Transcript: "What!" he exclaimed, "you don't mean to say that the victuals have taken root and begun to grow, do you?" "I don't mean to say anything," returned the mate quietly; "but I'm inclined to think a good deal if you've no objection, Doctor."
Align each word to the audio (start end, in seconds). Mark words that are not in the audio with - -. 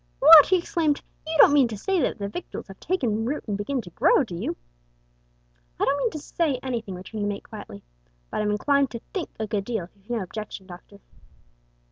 "What!" 0.17 0.47
he 0.47 0.57
exclaimed, 0.57 0.99
"you 1.27 1.37
don't 1.37 1.53
mean 1.53 1.67
to 1.67 1.77
say 1.77 2.01
that 2.01 2.17
the 2.17 2.27
victuals 2.27 2.69
have 2.69 2.79
taken 2.79 3.23
root 3.23 3.43
and 3.47 3.55
begun 3.55 3.81
to 3.81 3.91
grow, 3.91 4.23
do 4.23 4.33
you?" 4.35 4.57
"I 5.79 5.85
don't 5.85 5.97
mean 5.99 6.09
to 6.09 6.17
say 6.19 6.57
anything," 6.63 6.95
returned 6.95 7.23
the 7.23 7.27
mate 7.27 7.47
quietly; 7.47 7.83
"but 8.31 8.41
I'm 8.41 8.49
inclined 8.49 8.89
to 8.89 8.99
think 9.13 9.29
a 9.39 9.45
good 9.45 9.63
deal 9.65 9.83
if 9.83 9.95
you've 9.95 10.09
no 10.09 10.23
objection, 10.23 10.65
Doctor." 10.65 11.01